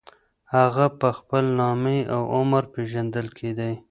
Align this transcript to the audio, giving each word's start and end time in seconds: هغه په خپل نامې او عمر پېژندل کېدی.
هغه 0.55 0.85
په 0.99 1.09
خپل 1.17 1.43
نامې 1.61 1.99
او 2.13 2.21
عمر 2.35 2.63
پېژندل 2.73 3.27
کېدی. 3.37 3.73